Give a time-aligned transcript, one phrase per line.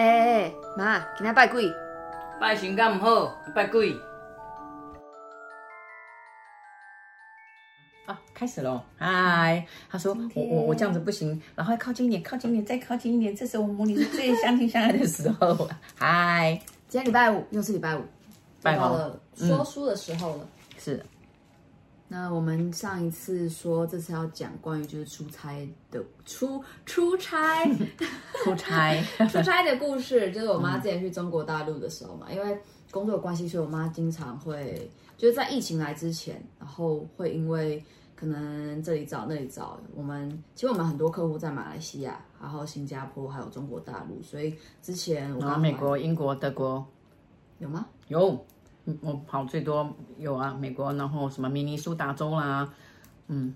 [0.00, 1.70] 哎哎哎，妈，今天拜鬼？
[2.40, 3.94] 拜神敢唔好，拜鬼。
[8.06, 8.80] 啊，开始喽！
[8.96, 15.68] 嗨，他说我我我这样子不行，然后靠近一点，靠近一点，再靠近一点，这时候我们母女是最相亲相爱的时候。
[15.98, 16.58] 嗨，
[16.88, 18.02] 今天礼拜五，又是礼拜五，
[18.62, 20.38] 拜到了说书的时候了。
[20.40, 20.48] 嗯、
[20.78, 21.04] 是。
[22.12, 27.64] 那我们上一次说，这次要讲关于就是出差的出出差
[28.42, 29.00] 出差
[29.30, 32.58] 出差的故事，就是我妈之前去中国大陆的时候嘛，嗯、因为
[32.90, 37.80] 工作的关系，所以我妈经常会就是在疫情来之前，然后会因为
[38.16, 44.52] 可能这里找那里找，我们其实我们很多客户在马来西亚，然后新加坡还有中国大陆，所以
[44.82, 46.84] 之前我美国、英国、德国
[47.60, 47.86] 有吗？
[48.08, 48.44] 有。
[49.00, 52.72] 我跑最多有啊，美国，然后什么明尼苏达州啦，
[53.28, 53.54] 嗯，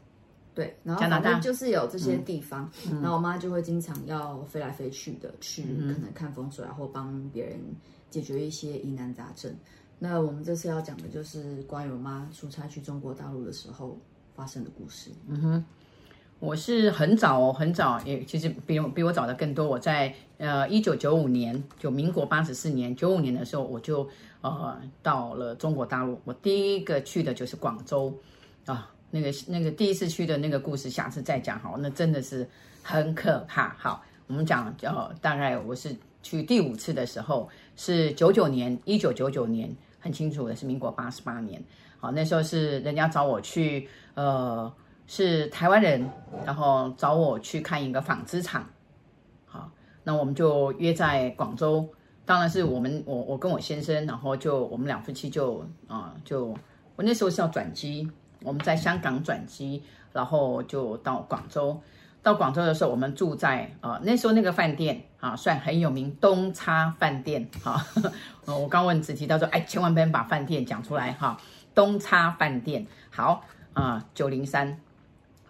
[0.54, 7.58] 对，然后加拿大就是有这些地方，嗯、然后我妈就会经常要飞来飞去的去，可能看风水，然后帮别人
[8.10, 9.54] 解决一些疑难杂症。
[9.98, 13.98] 那我们这次要讲的就是关于我妈出差去中国大陆的时候
[14.34, 15.10] 发生的故事。
[15.28, 15.64] 嗯哼。
[16.40, 19.66] 我是很早，很早也其实比比我早的更多。
[19.66, 24.06] 我在呃一九九五年，就民国八十四年九五年的时候，我就
[24.42, 26.20] 呃到了中国大陆。
[26.24, 28.12] 我第一个去的就是广州
[28.66, 31.78] 啊，那个那个第一次去的那个故事，下次再讲好。
[31.78, 32.46] 那真的是
[32.82, 33.74] 很可怕。
[33.78, 41.62] 好，我们讲呃大概我是去第五次的时候是九九年，一九九九年，很清楚的是民国八十八年。
[41.98, 44.70] 好，那时候是人家找我去呃。
[45.06, 46.10] 是台湾人，
[46.44, 48.66] 然后找我去看一个纺织厂，
[49.46, 49.70] 好，
[50.02, 51.88] 那我们就约在广州。
[52.26, 56.56] 当然是我们，我我跟我先生，然后就我们两夫妻就啊、就
[56.96, 58.10] 我那时候是要转机，
[58.42, 61.78] 我们在香港转机，然后就到广州。
[62.22, 67.46] 到广州的时候，我们住在啊、那时候那个饭店啊，算很有名，东叉饭店。
[67.62, 67.84] 哈，
[68.46, 71.38] 我刚问子琪，他说，哎，千万不能把饭店讲出来哈。
[71.74, 74.80] 东叉饭店，好啊，九零三。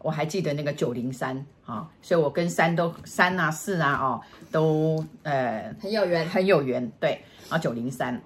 [0.04, 1.34] 我还记得那个九零三
[1.64, 4.20] 啊，所以我跟三都三啊四啊哦
[4.52, 6.92] 都呃很有缘，很有缘。
[7.00, 8.20] 对，啊九零三，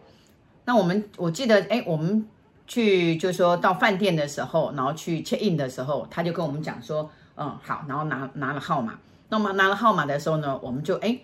[0.64, 2.26] 那我们我记得哎，我们
[2.66, 8.98] 去就是说到饭店的时候，然后去 check in 的时候，他就跟我们讲说，嗯好，然后拿拿了号码。
[9.28, 11.16] 那么拿了号码的时候呢，我们就哎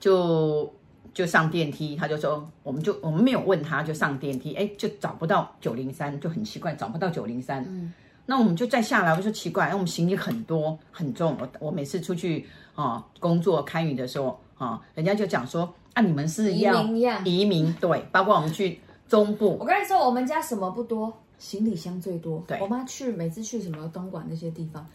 [0.00, 0.74] 就
[1.14, 7.64] 就上电梯，他就说我们就我们没有问他就上电梯，哎就找不到九零三，就很奇怪，找不到九零三。
[7.68, 7.92] 嗯。
[8.30, 12.46] 那我们就再下来，我就说奇怪，因为我们行李很多很重，我我每次出去
[12.76, 17.22] 啊工作开云的时候啊，人家就讲说啊，你们是要移民呀？
[17.24, 19.56] 移民对，包括我们去中部。
[19.58, 22.40] 我跟你说，我们家什么不多，行李箱最多。
[22.46, 24.86] 对，我妈去每次去什么东莞那些地方。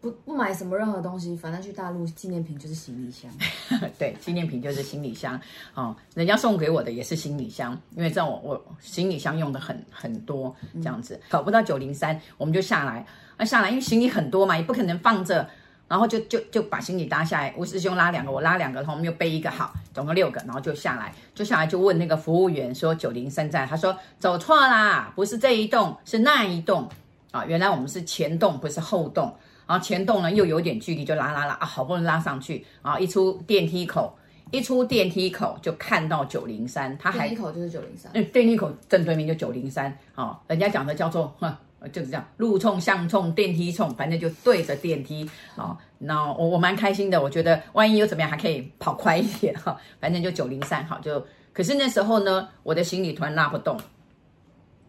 [0.00, 3.30] 不不买什么任何东西，反正去大陆纪念品就是行李箱。
[3.98, 5.40] 对，纪念品就是行李箱
[5.74, 5.94] 哦。
[6.14, 13.04] 人家送给我的也是行李箱，因为这样我我行李箱用的很很多，这样子找不到九零三，我们就下来。
[13.36, 15.48] 那下来因为行李很多嘛，也不可能放着，
[15.88, 17.52] 然后就就就把行李搭下来。
[17.56, 26.88] 吴师兄拉两个，我拉两个，然后我们又背一个，好，总共六个，然后就下来，就下来就问那个服务员说九零三在，他说走错啦，不是这一栋，是那一栋
[27.32, 27.44] 啊。
[27.46, 29.34] 原来我们是前栋，不是后栋。
[29.66, 32.98] 然后前栋呢又有点距离，就拉拉拉啊，好不容易拉上去啊！
[32.98, 34.16] 一出电梯口，
[34.50, 40.38] 一出电梯口就看到九零三，他还电梯口就是九零三，嗯，电梯口正对面就九零三哦。
[40.48, 41.54] 人家讲的叫做哼，
[41.92, 45.76] 就是这样，路冲向冲，电梯冲，反正就对着电梯啊。
[45.98, 49.76] 那我我蛮开心的，我觉得万一又怎么样，还可以跑快一点哈。
[50.00, 53.78] 反正就九零三好，就可是那时候呢，我的行李突然拉不动，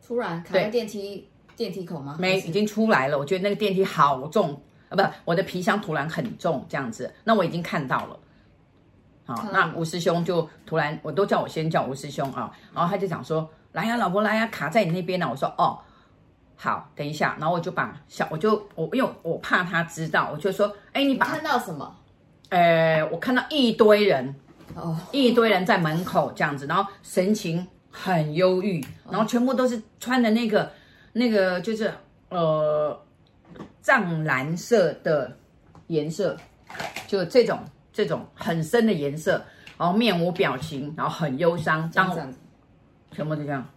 [0.05, 2.15] 突然卡在电梯电梯口吗？
[2.19, 3.17] 没，已经出来了。
[3.17, 4.95] 我觉得那个电梯好重啊。
[4.95, 8.19] 不，我的皮箱突然很重，这样子，那我已经看到了。
[9.25, 15.79] 好，那吴师兄就突然，我都叫我先叫吴师兄啊，然后他就讲说：“来呀，老婆来呀，卡在你那边呢。”我说：“哦，
[16.55, 21.95] 好，等一下。”然后我就把小，我就我因为我怕他知道，我就说：“哎，你把你看到什么？
[22.49, 24.35] 呃，我看到一堆人，
[24.75, 30.69] 哦，一堆人在门口这样子，然后神情很忧郁，然后全部都是穿的那个
[31.13, 31.93] 那个就是
[32.29, 32.99] 呃。”
[33.83, 35.37] 藏蓝色的
[35.87, 36.37] 颜色，
[37.05, 37.59] 就这种
[37.91, 39.43] 这种很深的颜色，
[39.77, 42.25] 然后面无表情，然后很忧伤，这样子，
[43.11, 43.67] 全部都这样。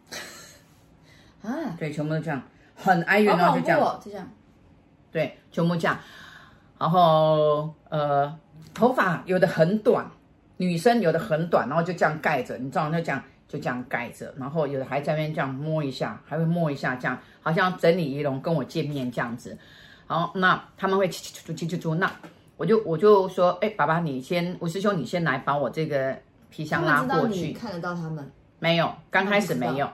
[1.42, 1.50] 啊？
[1.76, 2.40] 对，全部都这样，
[2.76, 4.30] 很哀怨，然后就这样，哦、就这样，
[5.10, 5.98] 对，全部这样，
[6.78, 8.32] 然后呃，
[8.72, 10.08] 头发有的很短，
[10.56, 19.56] 女生有的很短，然后就这样盖着，你知道，就这样就这样盖着，然后有的还在那边这样摸一下，还会摸一下，这样好像整理仪容跟我见面这样子。
[20.06, 22.10] 好，那他们会去去去去去，那
[22.56, 26.16] 我就我就说，哎，爸爸，你先，吴师兄，你先来把我这个
[26.50, 27.52] 皮箱拉过去。
[27.52, 28.30] 看得到他们？
[28.58, 29.88] 没有，刚开始没有，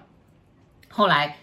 [0.89, 1.37] 后来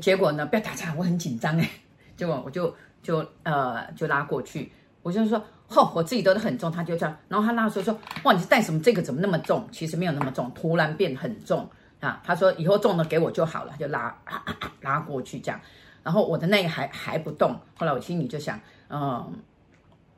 [0.00, 0.46] 结果呢？
[0.46, 1.68] 不要打岔，我很紧张哎。
[2.16, 4.72] 结果我就就呃就拉过去，
[5.02, 5.42] 我就说，
[5.74, 8.80] 哦，我自己都很重，他就这样，然后他拉的时候说，哇，你是带什么？
[8.80, 9.66] 这个怎么那么重？
[9.72, 11.68] 其实没有那么重，突然变很重
[12.00, 12.20] 啊。
[12.24, 15.60] 他说以后重的给我就好了，他就拉、啊啊啊、拉过去这样。
[16.02, 19.32] 然后我的那个还还不动，后来我心里就想，嗯，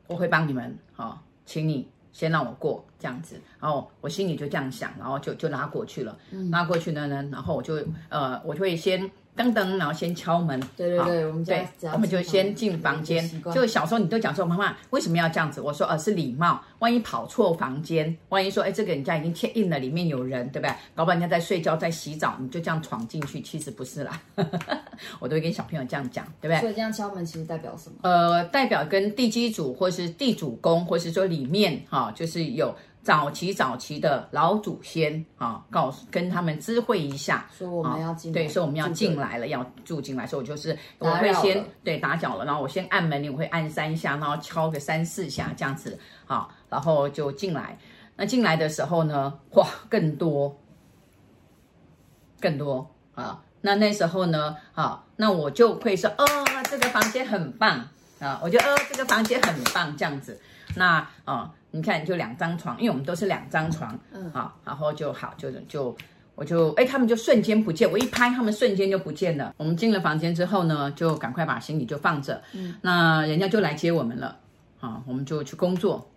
[0.07, 3.39] 我会帮你们，好、哦，请你先让我过这样子。
[3.59, 7.75] 然后我心里就这样想，然后就就拉过去了，嗯、拉过去呢呢，然后我就
[8.09, 9.09] 呃，我就会先。
[9.35, 10.59] 噔噔，然后先敲门。
[10.77, 13.29] 对对对，我们家对，我们就先进房间。
[13.53, 15.59] 就小时候你都讲说，妈妈为什么要这样子？
[15.59, 16.61] 我说，呃，是礼貌。
[16.79, 20.73] 万一跑错房间，万一说，哎，这个人家已经贴印了，里面有人，对不对？
[20.93, 24.21] 搞不好人家在睡觉，在洗澡，你就这样闯进去，其实不是啦。
[25.19, 26.59] 我都会跟小朋友这样讲，对不对？
[26.61, 27.95] 所以这样敲门其实代表什么？
[28.03, 32.73] 呃，代表跟地基主，或是地主公，或是说里面哈、哦，就是有。
[33.05, 47.77] 早期早期的老祖先啊，告诉跟他们知会一下，说我们要进，对，说我们要进来了，要住进来，所以我就是我会先对打搅了，然后我先按门铃，我会按三下，然后敲个三四下这样子，好，然后就进来。
[48.15, 50.57] 那进来的时候呢，哇，更多，
[52.39, 53.43] 更多啊。
[53.61, 56.25] 那那时候呢，好，那我就会说，哦，
[56.71, 57.87] 这个房间很棒
[58.19, 60.39] 啊，我觉得，哦，这个房间很棒，这样子。
[60.75, 61.53] 那啊。
[61.71, 65.93] 你看，就两张床，因为我们都是两张床，嗯，好，然后就好，就就
[66.33, 69.53] 我就哎，他们就瞬间不见，我一拍，他们瞬间就不见了。
[69.57, 74.37] 我们进了房间之后呢，就赶快把行李就放着，嗯，那人家就来接我们了，
[74.79, 76.09] 好，我们就去工作。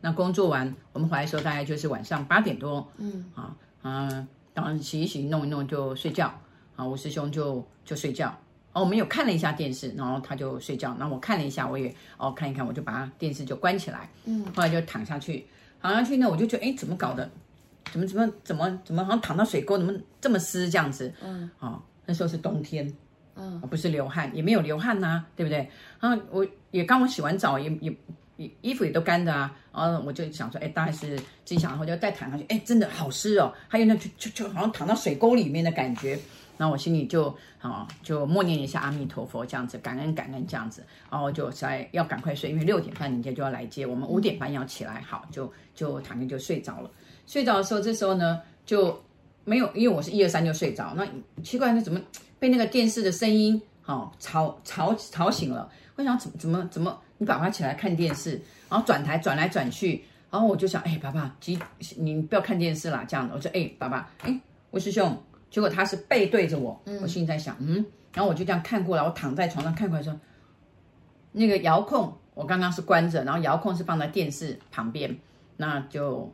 [0.00, 3.54] 那工作完，我们回来的时候大概就是晚上八点多，嗯，啊，
[3.84, 6.34] 嗯，当然洗一洗，弄一弄就睡觉，
[6.74, 8.36] 啊，我师兄就就睡觉。
[8.72, 10.96] 哦，我们有看了一下电视，然后他就睡觉。
[10.98, 14.08] 然后我看了一下，我也哦看一看，我就把他电视就关起来。
[14.24, 15.46] 嗯，后来就躺下去，
[15.82, 17.30] 躺下去呢，我就觉得哎，怎么搞的？
[17.90, 21.12] 怎么怎么怎么怎么好像躺到水沟，怎么这么湿这样子？
[21.22, 22.90] 嗯，哦，那时候是冬天，
[23.34, 25.68] 嗯，不是流汗，也没有流汗呐、啊，对不对？
[26.00, 27.94] 然后我也刚我洗完澡，也也
[28.38, 29.54] 也衣服也都干的啊。
[29.74, 36.18] 然后我就想说，哎，大概是自己想，然后就再躺下去，哎，真的好湿哦，还有那就就就好像躺到水沟里面的感觉。
[36.62, 46.88] 那我心里就啊、就默念一下阿弥陀佛，这样子感恩感恩这样子，然后就在要赶快睡，因为六点半人家就要来接我们，五点半要起来，好，就就躺着就睡着了。
[47.26, 48.96] 睡着的时候，这时候呢就
[49.44, 51.04] 没有，因为我是一二三就睡着，那
[51.42, 52.00] 奇怪，那怎么
[52.38, 55.68] 被那个电视的声音好、哦、吵吵吵醒了？
[55.96, 61.58] 我想怎么怎么怎么，你爸爸起来看电视，然后转台转来转去，然后我就想，哎，爸爸，急，
[61.96, 65.20] 你不要看电视啦，这样的，我说，哎，爸爸，哎，我师兄。
[65.52, 67.84] 结果他是背对着我，我心里在想，嗯，
[68.14, 70.18] 然后我就这样看过来，我躺在床上看过来说，
[71.30, 75.14] 那个遥控我刚刚是关着，然后遥控是放在电视旁边，
[75.58, 76.32] 那就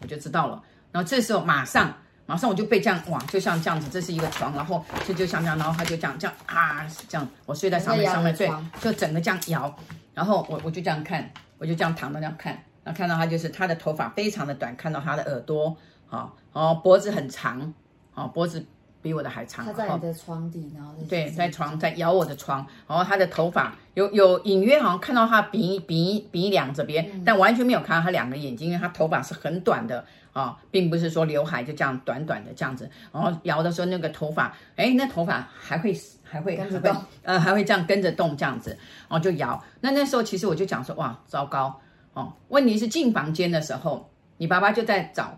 [0.00, 0.60] 我就知道了。
[0.90, 1.94] 然后这时候马上
[2.26, 8.50] 马上我就被这样哇，就像这样子，这是一个床，然后就就像这样，然后他就这样这样啊，这样我睡在上面上面睡，
[8.80, 9.72] 就整个这样摇，
[10.14, 12.52] 然后我我就这样看，我就这样躺着这样看，
[12.82, 15.76] 然后看到他就是他的头发非常的短，看到他的耳朵
[16.08, 17.72] 好，然后脖子很长。
[18.14, 18.64] 哦，脖子
[19.00, 19.64] 比我的还长。
[19.64, 32.88] 他在你的床底，然后对，在床在摇我的床，然后他的头发有有隐约好像看到他鼻鼻鼻梁这边，嗯、但完全没有看到他两个眼睛，因为他头发是很短的啊、哦，并不是说刘海就这样短短的这样子。
[33.12, 38.70] 然后摇的时候，那个头发，哎，那头发还会还会跟着动，呃，还会这样跟着动这样子，
[39.08, 39.62] 然后就摇。
[39.80, 41.80] 那那时候其实我就讲说，哇，糟糕
[42.14, 42.32] 哦！
[42.48, 45.36] 问题是进房间的时候，你爸爸就在找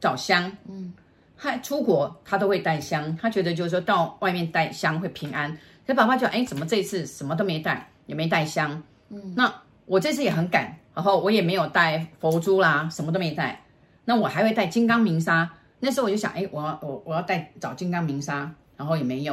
[0.00, 0.94] 找香，嗯。
[1.38, 5.50] 他出国，他都会带香，他觉得就是说到外面带香会平安。
[5.84, 8.82] 所以爸爸就哎，怎么这次什么都没带，也没带香？
[9.10, 9.52] 嗯，那
[9.84, 13.62] 我这次也很赶，然后我也没有带佛珠啦，什么都没带。
[14.04, 15.48] 那我还会带金刚明砂。
[15.78, 19.32] 那时候我就想，哎，我要我我要带找金刚明砂，然后也没有。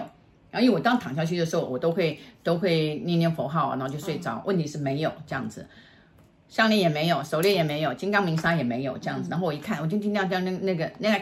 [0.51, 4.43] 然后因为我当躺下去的时候，我都会都会念念佛号，然后就睡着。
[4.45, 5.65] 问题是没有这样子，
[6.49, 9.29] 项链也没有，手链也没有，金刚明砂也没有这样子。
[9.31, 11.19] 然后我一看，我就听到这样那那个那个。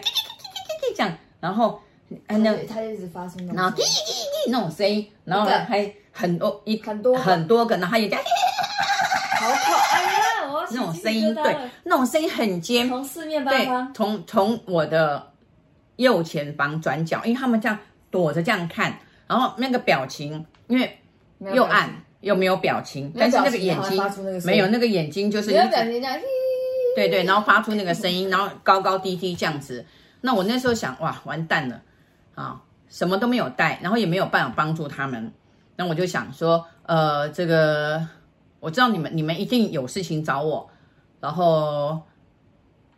[0.96, 1.82] 这样，然后，
[2.28, 3.90] 那他一直发出那种，然后滴滴
[4.46, 8.24] 滴那种声音，然后还很多一很多很多个，然后也这样，
[9.40, 10.20] 好可爱呀！
[10.72, 15.32] 那种声音，对，那种声音很尖，从四面八方，从从我的
[15.96, 17.78] 右前方转角，因为他们这样
[18.10, 20.98] 躲着这样看，然后那个表情，因为
[21.54, 24.02] 又暗又没有表情，但是那个眼睛
[24.46, 26.20] 没有那个眼睛就是没有表情这样，
[26.96, 29.86] 对对，然后发出那个声音，然后高高低低这样子。
[30.22, 31.82] 那我那时候想，哇，完蛋了，
[32.36, 35.34] 啊，什么都没有带，然后也没有办法帮助他们。
[35.76, 38.08] 那我就想说，呃，这个
[38.60, 40.70] 我知道你们，你们一定有事情找我，
[41.20, 42.02] 然后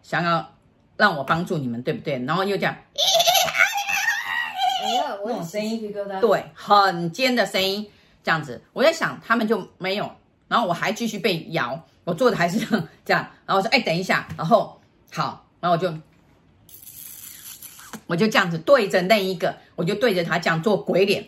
[0.01, 0.53] 想要
[0.97, 2.23] 让我帮助你们，对不对？
[2.25, 2.75] 然后又这样，
[4.83, 6.19] 哎呀，我有声音鸡皮疙瘩。
[6.19, 7.89] 对，很尖的声音，
[8.21, 8.61] 这样子。
[8.73, 10.11] 我在想，他们就没有，
[10.49, 13.25] 然后我还继续被摇，我做的还是这样，这样。
[13.45, 14.77] 然后我说，哎，等一下，然后
[15.13, 15.87] 好，然后我就，
[18.07, 21.25] 我就这样子对着那一个，我就对着他这样做鬼脸。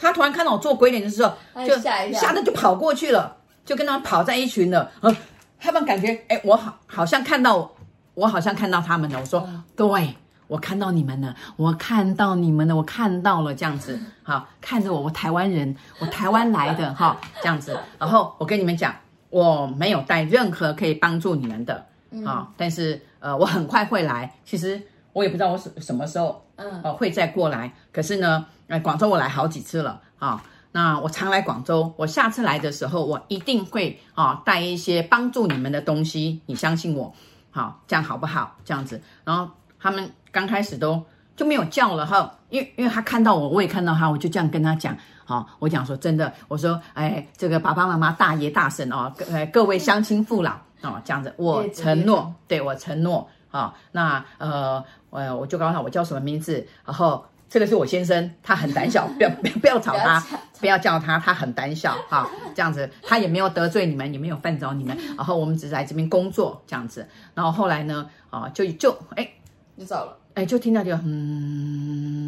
[0.00, 1.34] 他突然看到我做鬼脸的时候，
[1.66, 4.90] 就吓得就跑过去了，就跟他们跑在一群了。
[5.00, 5.14] 嗯，
[5.60, 7.70] 他们感觉，哎，我好好像看到，
[8.14, 9.20] 我好像看到他们了。
[9.20, 10.16] 我说，各位，
[10.48, 17.78] 我看到你们了，我看到你们了，我看到了，这样子，好，看着我，我台湾人，我台湾来的，哈，这样子。
[17.98, 18.92] 然后我跟你们讲，
[19.30, 21.86] 我没有带任何可以帮助你们的，
[22.26, 24.34] 啊，但是呃，我很快会来。
[24.44, 27.72] 其实我也不知道我什什么时候，嗯，呃，会再过来。
[27.92, 28.46] 可是呢。
[28.68, 37.12] 哎，广州我来好几次了啊，那我常来广州，我下次来的时候，我一定会啊带一些帮助你们的东西，你相信我，
[37.50, 38.56] 好，这样好不好？
[38.64, 39.46] 这样子，然后
[39.78, 41.04] 他们刚开始都
[41.36, 57.24] 就没有叫了哈，因为因为他看到我，我也看到他，我就这样跟他讲，好，我讲说真的，我说哎，这个爸爸妈妈、大爷大婶哦，各各位乡亲父老哦，这样子，我承诺，对我承诺啊，那呃，我我就告诉他我叫什么名字，然后。
[57.52, 60.18] 这个是我先生，他很胆小，不要不要不要吵他，
[60.58, 62.26] 不要叫他，他很胆小哈。
[62.54, 64.96] 这样子，他也没有得罪你们，也没有犯着你们。
[65.18, 67.06] 然后我们只是来这边工作这样子。
[67.34, 69.28] 然后后来呢，啊，就就哎，
[69.74, 70.16] 你走了。
[70.32, 72.21] 哎，就听到就嗯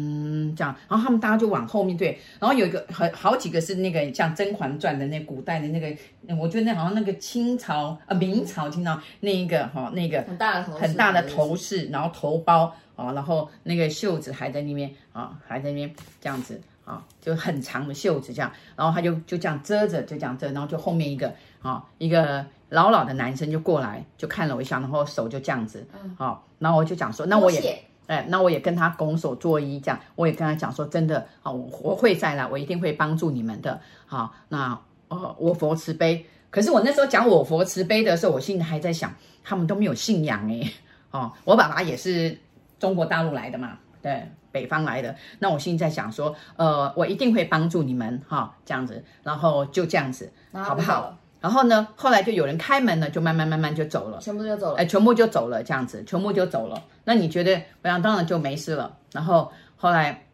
[0.55, 0.75] 这样。
[0.87, 2.17] 然后他们大家就往后面对。
[2.39, 5.95] 然后有一个很好几个是那个像《甄嬛传》的那古代的那个，
[6.39, 12.73] 我觉得那好像那个清朝啊明朝听到那一个哈那个很大的头很大的头饰，然后头包。
[12.95, 21.29] 啊，然后那个袖子还在那边啊，还在那边这样子啊，就很长的袖子这样，然后他就就这样遮着，就这样遮，然后就后面一个
[21.61, 36.25] 啊，一个老老的男生就过来，就看了我一下，然后手就这样子，嗯，好，然后我就讲说，那我也，哎，那我也跟他拱手作揖，这样，我也跟他讲说，真的啊，我我会再来，我一定会帮助你们的，好，那呃，我佛慈悲。
[36.49, 40.71] 可是我那时候讲我佛慈悲的时候，我心里还在想，他们都没有信仰哎，
[41.11, 42.37] 哦，我爸爸也是。
[42.77, 45.15] 中国大陆来的嘛，对，北方来的。
[45.39, 51.17] 那我心里在想说，呃，我一定会帮助你们哈、哦，这样子，然后就这样子，好不好？
[51.45, 56.83] 然后呢，后来就有人开门了，就慢慢慢慢就走了，全部就走了，哎，全部就走了，这样子，全部就走了。
[57.03, 58.97] 那你觉得，我想当然就没事了。
[59.11, 60.25] 然后后来，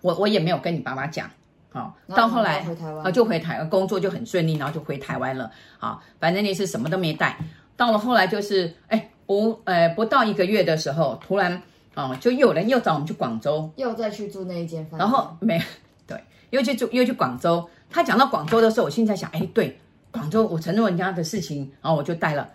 [0.00, 1.30] 我我也没有跟你爸妈讲，
[1.70, 2.66] 好、哦，到后来
[3.04, 7.38] 啊就回台湾工作就很顺利，然后就回台湾了，好、哦，反正你是什么都没带。
[7.76, 9.10] 到了后来就是，哎。
[9.26, 11.52] 不，呃，不到一个月的时候，突然，
[11.96, 15.60] 啊、哦，就又有人又找我们去广州，又再去住那一间房，然后没，
[16.06, 16.16] 对，
[16.50, 17.68] 又去住，又去广州。
[17.90, 19.80] 他讲到广州的时候，我现在想，哎，对，
[20.16, 22.48] 广州，我承诺人家的事情，然后我就带了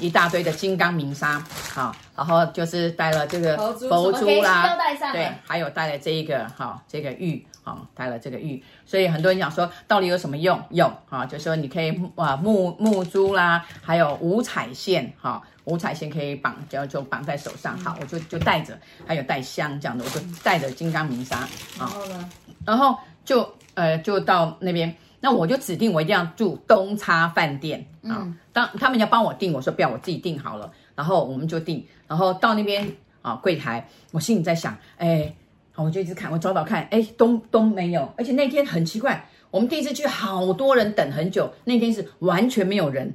[0.00, 4.76] 一大堆的金刚明砂，好、哦，然后就是带了这个佛珠啦，
[5.12, 7.46] 对，还有带了这一个，好、哦，这个玉。
[7.66, 10.62] 好，带了这个玉，所以很多人讲说，到底有什么用？
[10.68, 17.74] 用啊，就是说你可以啊木木珠啦，还有五彩线，哈，五彩线可以绑，就就绑在手上。
[17.78, 21.48] 好，我就就带着，还有带香这样的，我就带着金刚明砂。
[21.78, 22.30] 然后呢？
[22.66, 28.20] 然后就呃就到那边，那我就指定我一定要住东差饭店啊。
[28.20, 30.70] 嗯、当他们要帮我订，我说不要，我自己订好了。
[30.94, 32.86] 然后我们就订，然后到那边
[33.22, 35.34] 啊柜台，我心里在想，哎。
[35.76, 43.12] 好，我就一直看，我找找看，哎，都都没有，而且那天很奇怪，我们第一次去，好多人等很久，那天是完全没有人，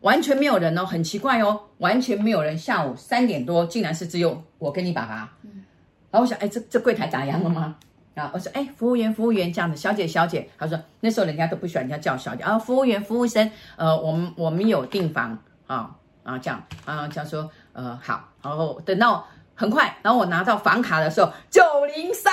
[0.00, 2.58] 完全没有人哦，很奇怪哦，完全没有人。
[2.58, 5.32] 下午三点多，竟然是只有我跟你爸爸。
[5.44, 5.62] 嗯，
[6.10, 7.76] 然后我想，哎，这这柜台打烊了吗？
[8.14, 10.48] 啊，我说，哎，服务员，服务员，这样子，小姐，小姐。
[10.58, 19.26] 他说，那时候人家都不喜欢人家叫小姐啊，服务员，服务生，呃，我们我们有订房啊，然后这样，啊，这样说，呃，好，然后等到。
[19.52, 21.60] 很快，然后我拿到房卡的时候，九
[21.94, 22.32] 零三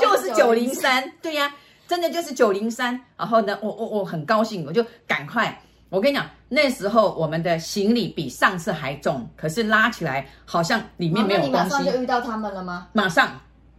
[0.00, 1.52] 就是九零三，对呀，
[1.88, 3.00] 真的就是九零三。
[3.16, 5.60] 然后呢，我我我很高兴，我就赶快。
[5.88, 11.50] 我跟你讲，那时候我们的行李比上次还重，可是拉起来好像里面没有东西。
[11.50, 12.86] 你马上就遇到他们了吗？
[12.92, 13.28] 马上，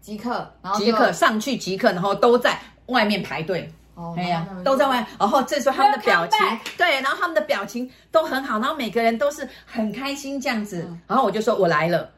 [0.01, 3.71] 即刻，然后即刻上去即刻，然后都在外面排队。
[3.95, 5.05] 哦，哎呀，都在外。
[5.19, 6.39] 然后这时候他们的表情，
[6.77, 10.89] 对，然后他们的表情都很好，然后每个人都是很开心这样子。
[11.05, 12.09] 然后我就说我来了。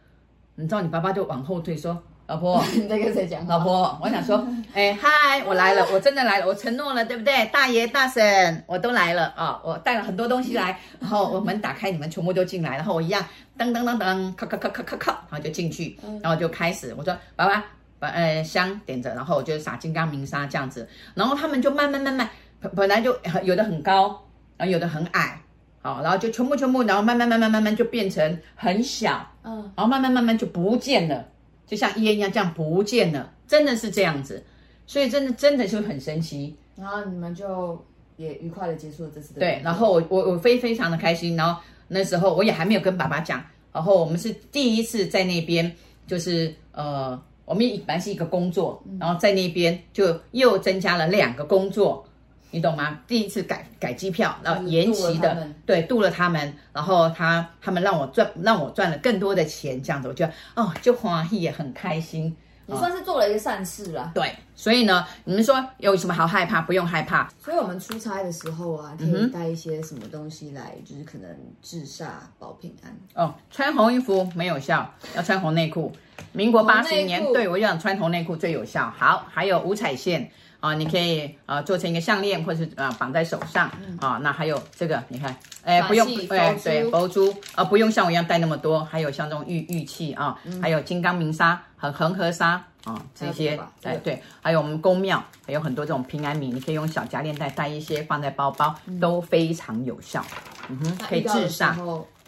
[0.56, 3.46] 你知道你爸爸就往后退说：“老婆，你 在跟谁讲？
[3.46, 4.42] 老婆，我想说，
[4.74, 7.46] 哎，嗨，我来了，我真的来了，我承诺了，对不对？
[7.48, 9.60] 大爷大婶，我都来了啊！
[9.66, 13.22] 我带了很多东西来，然后我门打开，你们全部都进来，然后我一样，
[13.58, 17.66] 噔噔噔噔，咔咔咔咔咔咔，然后就进去，然后就开始，我说，爸爸，
[18.00, 22.30] 把呃香点着，然后我就撒金刚明沙这样子，然后他们就慢慢慢慢，
[22.62, 25.38] 本本来就有的很高，然后有的很矮。”
[25.84, 31.26] 好，然后就全部全部，然后慢慢慢慢慢慢就变成很小，嗯，然后慢慢慢慢就不见了，
[31.72, 34.44] 就像烟一样这样不见了，真的是这样子，
[34.86, 36.54] 所以真的真的就很神奇。
[36.76, 37.82] 然后你们就
[38.18, 45.74] 也愉快的结束了这次的对，然后我我我非非常的开心，然后那时候我也还没有跟爸爸讲，然后我们是第一次在那边，
[46.06, 52.06] 就是呃，我们本来是一个工作，然后在那边就又增加了两个工作。
[52.52, 53.00] 你懂吗？
[53.08, 64.12] 第一次改改机票，然后延期的，对，渡了他们，然后他他们让我赚，让我赚了更多的钱，这样子，我觉得哦，就欢喜也很开心，你算是做了一个善事了。
[64.14, 66.62] 对，所以呢，你们说有什么好害怕？
[66.62, 67.30] 不用害怕。
[67.44, 71.30] 所以我们出差的时候啊，可以带一些什么东西来，嗯、就是可能
[71.62, 72.06] 治煞
[72.38, 72.96] 保平安。
[73.14, 75.92] 哦，穿红衣服没有效，要穿红内裤。
[76.32, 78.94] 民国八十年，对，我就想穿红内裤最有效。
[78.98, 80.32] 好，还有五彩线。
[80.62, 83.68] 啊，你可以啊做成一个项链，或者是啊绑在手上
[84.00, 84.20] 啊。
[84.22, 88.86] 那还有这个，你看，哎，不用，哎，对，佛珠啊，不用像我一样带那么多。
[88.86, 100.24] 还有像这种玉玉器啊，还有金刚明砂和恒河沙啊，这些，哎，对，还有我们宫庙还有很多这种平安米，你可以用小夹链袋带一些，放在包包都非常有效。
[100.70, 101.74] 嗯哼，可以治煞。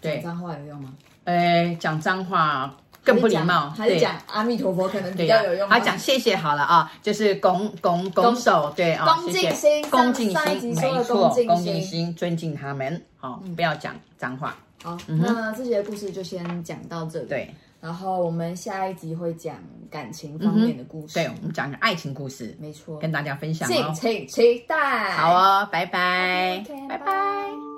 [0.02, 0.92] 对，讲脏话有用吗？
[1.26, 2.76] 哎，讲脏话。
[3.04, 5.70] 更不礼貌，还是讲阿弥陀佛可能比较有用。
[5.70, 14.56] 他讲谢谢好了啊，就是拱拱拱手，对啊，恭敬心，恭敬心，没错，恭敬心，尊敬他们，好，不要讲脏话。
[14.84, 17.26] 好，那这些故事就先讲到这里。
[17.28, 19.56] 对，然后我们下一集会讲
[19.90, 21.14] 感情方面的故事。
[21.14, 25.12] 对，我们讲讲爱情故事，没错，跟大家分享，敬请期待。
[25.12, 27.73] 好哦，拜拜，拜拜。